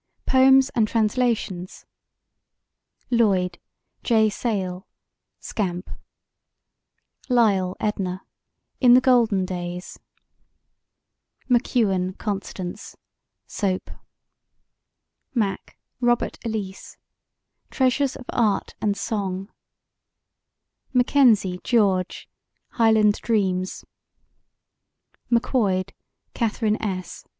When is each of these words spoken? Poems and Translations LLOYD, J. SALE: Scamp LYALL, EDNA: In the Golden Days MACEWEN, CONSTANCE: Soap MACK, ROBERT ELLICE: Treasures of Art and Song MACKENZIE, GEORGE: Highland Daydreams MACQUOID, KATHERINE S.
Poems 0.25 0.71
and 0.73 0.87
Translations 0.87 1.85
LLOYD, 3.11 3.59
J. 4.01 4.31
SALE: 4.31 4.87
Scamp 5.39 5.91
LYALL, 7.29 7.77
EDNA: 7.79 8.23
In 8.79 8.95
the 8.95 8.99
Golden 8.99 9.45
Days 9.45 9.99
MACEWEN, 11.47 12.13
CONSTANCE: 12.17 12.97
Soap 13.45 13.91
MACK, 15.35 15.77
ROBERT 15.99 16.39
ELLICE: 16.45 16.97
Treasures 17.69 18.15
of 18.15 18.25
Art 18.31 18.73
and 18.81 18.97
Song 18.97 19.51
MACKENZIE, 20.93 21.59
GEORGE: 21.63 22.27
Highland 22.69 23.13
Daydreams 23.21 23.85
MACQUOID, 25.29 25.93
KATHERINE 26.33 26.81
S. 26.81 27.27